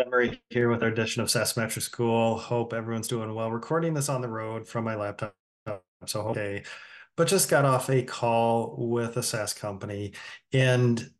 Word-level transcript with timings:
Ben 0.00 0.08
Murray 0.08 0.40
here 0.48 0.70
with 0.70 0.82
our 0.82 0.88
edition 0.88 1.20
of 1.20 1.30
SaaS 1.30 1.58
Metrics 1.58 1.84
School. 1.84 2.38
Hope 2.38 2.72
everyone's 2.72 3.06
doing 3.06 3.34
well. 3.34 3.50
Recording 3.50 3.92
this 3.92 4.08
on 4.08 4.22
the 4.22 4.28
road 4.28 4.66
from 4.66 4.82
my 4.82 4.94
laptop, 4.94 5.36
so 6.06 6.22
okay. 6.22 6.62
But 7.18 7.28
just 7.28 7.50
got 7.50 7.66
off 7.66 7.90
a 7.90 8.02
call 8.02 8.76
with 8.78 9.18
a 9.18 9.22
SaaS 9.22 9.52
company, 9.52 10.14
and 10.54 11.10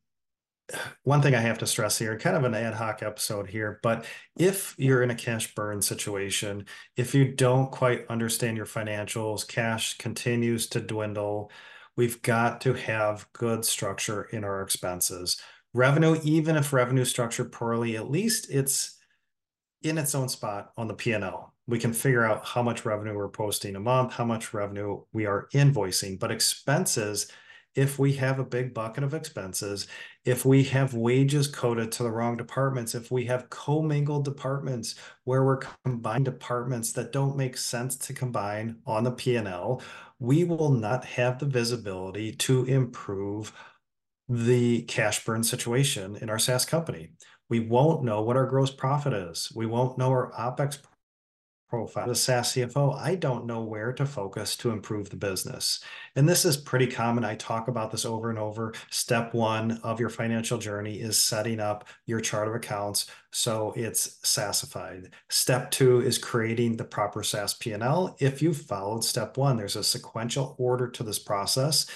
one 1.02 1.20
thing 1.20 1.34
I 1.34 1.40
have 1.40 1.58
to 1.58 1.66
stress 1.66 1.98
here, 1.98 2.18
kind 2.18 2.38
of 2.38 2.44
an 2.44 2.54
ad 2.54 2.72
hoc 2.72 3.02
episode 3.02 3.50
here, 3.50 3.80
but 3.82 4.06
if 4.38 4.74
you're 4.78 5.02
in 5.02 5.10
a 5.10 5.14
cash 5.14 5.54
burn 5.54 5.82
situation, 5.82 6.64
if 6.96 7.14
you 7.14 7.30
don't 7.34 7.70
quite 7.70 8.06
understand 8.08 8.56
your 8.56 8.64
financials, 8.64 9.46
cash 9.46 9.98
continues 9.98 10.66
to 10.68 10.80
dwindle, 10.80 11.52
we've 11.98 12.22
got 12.22 12.62
to 12.62 12.72
have 12.72 13.30
good 13.34 13.66
structure 13.66 14.22
in 14.22 14.42
our 14.42 14.62
expenses. 14.62 15.38
Revenue, 15.72 16.18
even 16.24 16.56
if 16.56 16.72
revenue 16.72 17.04
structured 17.04 17.52
poorly, 17.52 17.96
at 17.96 18.10
least 18.10 18.50
it's 18.50 18.98
in 19.82 19.98
its 19.98 20.14
own 20.14 20.28
spot 20.28 20.72
on 20.76 20.88
the 20.88 20.94
P&L. 20.94 21.54
We 21.66 21.78
can 21.78 21.92
figure 21.92 22.24
out 22.24 22.44
how 22.44 22.62
much 22.62 22.84
revenue 22.84 23.14
we're 23.14 23.28
posting 23.28 23.76
a 23.76 23.80
month, 23.80 24.12
how 24.12 24.24
much 24.24 24.52
revenue 24.52 25.02
we 25.12 25.26
are 25.26 25.48
invoicing. 25.54 26.18
But 26.18 26.32
expenses, 26.32 27.30
if 27.76 27.98
we 27.98 28.12
have 28.14 28.40
a 28.40 28.44
big 28.44 28.74
bucket 28.74 29.04
of 29.04 29.14
expenses, 29.14 29.86
if 30.24 30.44
we 30.44 30.64
have 30.64 30.94
wages 30.94 31.46
coded 31.46 31.92
to 31.92 32.02
the 32.02 32.10
wrong 32.10 32.36
departments, 32.36 32.96
if 32.96 33.12
we 33.12 33.24
have 33.26 33.48
commingled 33.50 34.24
departments 34.24 34.96
where 35.24 35.44
we're 35.44 35.60
combined 35.84 36.24
departments 36.24 36.92
that 36.92 37.12
don't 37.12 37.36
make 37.36 37.56
sense 37.56 37.96
to 37.96 38.12
combine 38.12 38.76
on 38.86 39.04
the 39.04 39.12
P&L, 39.12 39.80
we 40.18 40.42
will 40.42 40.70
not 40.72 41.04
have 41.04 41.38
the 41.38 41.46
visibility 41.46 42.32
to 42.32 42.64
improve 42.64 43.52
the 44.30 44.82
cash 44.82 45.24
burn 45.24 45.42
situation 45.42 46.16
in 46.16 46.30
our 46.30 46.38
SaaS 46.38 46.64
company. 46.64 47.10
We 47.48 47.58
won't 47.58 48.04
know 48.04 48.22
what 48.22 48.36
our 48.36 48.46
gross 48.46 48.70
profit 48.70 49.12
is. 49.12 49.50
We 49.56 49.66
won't 49.66 49.98
know 49.98 50.10
our 50.10 50.30
OpEx 50.38 50.78
profile. 51.68 52.10
A 52.10 52.14
SaaS 52.14 52.52
CFO, 52.52 52.96
I 52.96 53.16
don't 53.16 53.44
know 53.44 53.62
where 53.62 53.92
to 53.92 54.06
focus 54.06 54.56
to 54.58 54.70
improve 54.70 55.10
the 55.10 55.16
business. 55.16 55.82
And 56.14 56.28
this 56.28 56.44
is 56.44 56.56
pretty 56.56 56.86
common. 56.86 57.24
I 57.24 57.34
talk 57.36 57.66
about 57.66 57.90
this 57.90 58.04
over 58.04 58.30
and 58.30 58.38
over. 58.38 58.72
Step 58.90 59.34
one 59.34 59.80
of 59.82 59.98
your 59.98 60.10
financial 60.10 60.58
journey 60.58 61.00
is 61.00 61.18
setting 61.18 61.58
up 61.58 61.88
your 62.06 62.20
chart 62.20 62.46
of 62.46 62.54
accounts 62.54 63.10
so 63.32 63.72
it's 63.76 64.20
SaaSified. 64.24 65.10
Step 65.28 65.70
two 65.72 66.00
is 66.00 66.18
creating 66.18 66.76
the 66.76 66.84
proper 66.84 67.22
SaaS 67.22 67.54
P&L. 67.54 68.16
If 68.20 68.42
you 68.42 68.54
followed 68.54 69.04
step 69.04 69.36
one, 69.36 69.56
there's 69.56 69.76
a 69.76 69.84
sequential 69.84 70.56
order 70.58 70.88
to 70.88 71.02
this 71.02 71.18
process 71.18 71.86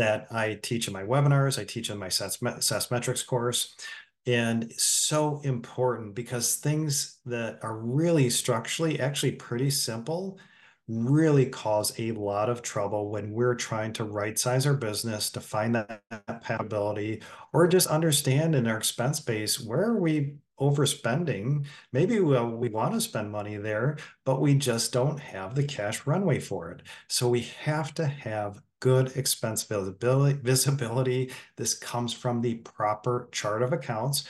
that 0.00 0.26
I 0.30 0.58
teach 0.62 0.86
in 0.86 0.94
my 0.94 1.02
webinars. 1.02 1.58
I 1.58 1.64
teach 1.64 1.90
in 1.90 1.98
my 1.98 2.08
SaaS 2.08 2.90
Metrics 2.90 3.22
course. 3.22 3.76
And 4.26 4.72
so 4.78 5.42
important 5.44 6.14
because 6.14 6.56
things 6.56 7.18
that 7.26 7.58
are 7.62 7.76
really 7.76 8.30
structurally 8.30 8.98
actually 8.98 9.32
pretty 9.32 9.68
simple 9.68 10.38
really 10.88 11.46
cause 11.46 11.92
a 12.00 12.12
lot 12.12 12.48
of 12.48 12.62
trouble 12.62 13.10
when 13.10 13.30
we're 13.30 13.54
trying 13.54 13.92
to 13.92 14.04
right 14.04 14.38
size 14.38 14.66
our 14.66 14.74
business 14.74 15.30
to 15.30 15.40
find 15.40 15.74
that 15.74 16.02
compatibility 16.26 17.22
or 17.52 17.68
just 17.68 17.86
understand 17.86 18.54
in 18.54 18.66
our 18.66 18.78
expense 18.78 19.20
base 19.20 19.60
where 19.60 19.84
are 19.84 20.00
we 20.00 20.34
overspending 20.58 21.64
maybe 21.92 22.18
well, 22.18 22.50
we 22.50 22.68
want 22.68 22.92
to 22.92 23.00
spend 23.00 23.30
money 23.30 23.56
there 23.56 23.98
but 24.24 24.40
we 24.40 24.52
just 24.52 24.92
don't 24.92 25.20
have 25.20 25.54
the 25.54 25.62
cash 25.62 26.06
runway 26.08 26.40
for 26.40 26.72
it 26.72 26.82
so 27.06 27.28
we 27.28 27.42
have 27.62 27.94
to 27.94 28.04
have 28.04 28.60
good 28.80 29.16
expense 29.16 29.62
visibility. 29.62 31.30
This 31.56 31.74
comes 31.74 32.12
from 32.12 32.40
the 32.40 32.56
proper 32.56 33.28
chart 33.30 33.62
of 33.62 33.72
accounts, 33.72 34.24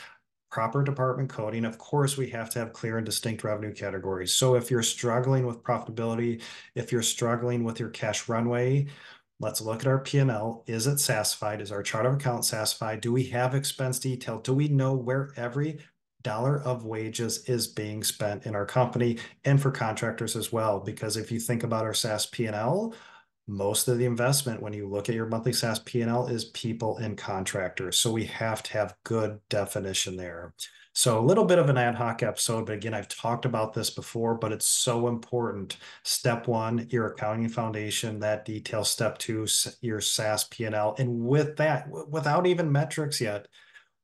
proper 0.50 0.82
department 0.82 1.30
coding. 1.30 1.64
Of 1.64 1.78
course, 1.78 2.16
we 2.16 2.28
have 2.30 2.50
to 2.50 2.58
have 2.58 2.72
clear 2.72 2.98
and 2.98 3.06
distinct 3.06 3.44
revenue 3.44 3.72
categories. 3.72 4.34
So 4.34 4.56
if 4.56 4.70
you're 4.70 4.82
struggling 4.82 5.46
with 5.46 5.62
profitability, 5.62 6.42
if 6.74 6.92
you're 6.92 7.02
struggling 7.02 7.64
with 7.64 7.78
your 7.78 7.90
cash 7.90 8.28
runway, 8.28 8.86
let's 9.38 9.60
look 9.60 9.80
at 9.80 9.86
our 9.86 10.00
P&L. 10.00 10.64
Is 10.66 10.86
it 10.86 10.96
SaaSified? 10.96 11.60
Is 11.60 11.72
our 11.72 11.82
chart 11.82 12.06
of 12.06 12.14
accounts 12.14 12.50
SaaSified? 12.50 13.00
Do 13.00 13.12
we 13.12 13.24
have 13.24 13.54
expense 13.54 13.98
detail? 14.00 14.40
Do 14.40 14.52
we 14.52 14.68
know 14.68 14.94
where 14.94 15.30
every 15.36 15.78
dollar 16.22 16.60
of 16.62 16.84
wages 16.84 17.48
is 17.48 17.66
being 17.66 18.02
spent 18.04 18.44
in 18.44 18.54
our 18.54 18.66
company 18.66 19.18
and 19.44 19.62
for 19.62 19.70
contractors 19.70 20.36
as 20.36 20.52
well? 20.52 20.80
Because 20.80 21.16
if 21.16 21.30
you 21.32 21.40
think 21.40 21.62
about 21.62 21.84
our 21.84 21.94
SaaS 21.94 22.26
P&L, 22.26 22.94
most 23.50 23.88
of 23.88 23.98
the 23.98 24.04
investment 24.04 24.62
when 24.62 24.72
you 24.72 24.88
look 24.88 25.08
at 25.08 25.14
your 25.14 25.26
monthly 25.26 25.52
SaaS 25.52 25.80
P&L 25.80 26.28
is 26.28 26.44
people 26.46 26.98
and 26.98 27.18
contractors. 27.18 27.98
So 27.98 28.12
we 28.12 28.24
have 28.26 28.62
to 28.62 28.72
have 28.74 28.94
good 29.04 29.40
definition 29.48 30.16
there. 30.16 30.54
So 30.92 31.18
a 31.18 31.24
little 31.24 31.44
bit 31.44 31.58
of 31.58 31.68
an 31.68 31.78
ad 31.78 31.94
hoc 31.94 32.22
episode, 32.22 32.66
but 32.66 32.74
again, 32.74 32.94
I've 32.94 33.08
talked 33.08 33.44
about 33.44 33.72
this 33.72 33.90
before, 33.90 34.34
but 34.34 34.52
it's 34.52 34.66
so 34.66 35.08
important. 35.08 35.76
Step 36.04 36.46
one, 36.46 36.86
your 36.90 37.06
accounting 37.06 37.48
foundation, 37.48 38.20
that 38.20 38.44
detail. 38.44 38.84
Step 38.84 39.18
two, 39.18 39.46
your 39.80 40.00
SaaS 40.00 40.44
P&L. 40.44 40.94
And 40.98 41.20
with 41.20 41.56
that, 41.56 41.88
without 42.08 42.46
even 42.46 42.70
metrics 42.70 43.20
yet, 43.20 43.46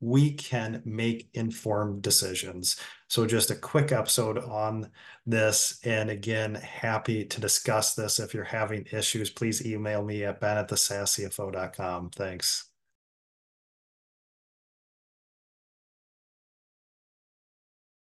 we 0.07 0.31
can 0.33 0.81
make 0.85 1.29
informed 1.35 2.01
decisions. 2.01 2.77
So 3.09 3.27
just 3.27 3.51
a 3.51 3.57
quick 3.57 3.91
episode 3.91 4.39
on 4.39 4.89
this. 5.27 5.81
And 5.83 6.11
again, 6.11 6.55
happy 6.55 7.25
to 7.25 7.41
discuss 7.41 7.97
this. 7.97 8.21
If 8.21 8.33
you're 8.33 8.45
having 8.45 8.87
issues, 8.93 9.31
please 9.31 9.67
email 9.67 10.05
me 10.05 10.23
at 10.23 10.41
ben 10.41 10.59
at 10.59 10.69
the 10.69 10.77
Thanks. 12.11 12.76